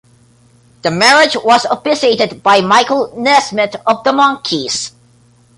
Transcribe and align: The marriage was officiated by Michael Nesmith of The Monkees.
The 0.81 0.89
marriage 0.89 1.35
was 1.43 1.65
officiated 1.65 2.41
by 2.41 2.61
Michael 2.61 3.13
Nesmith 3.15 3.75
of 3.85 4.03
The 4.03 4.09
Monkees. 4.11 4.93